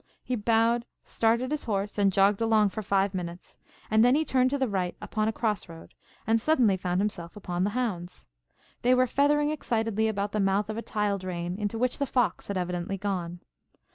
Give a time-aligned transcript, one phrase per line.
[0.23, 3.59] He bowed, started his horse, and jogged along for five minutes,
[3.91, 5.93] then he turned to the right upon a crossroad
[6.25, 8.25] and suddenly found himself upon the hounds.
[8.81, 12.47] They were feathering excitedly about the mouth of a tile drain into which the fox
[12.47, 13.41] had evidently gone.